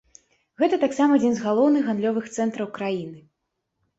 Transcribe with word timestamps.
Гэта 0.61 0.75
таксама 0.83 1.11
адзін 1.19 1.35
з 1.39 1.43
галоўных 1.47 1.83
гандлёвых 1.89 2.31
цэнтраў 2.37 2.67
краіны. 2.79 3.19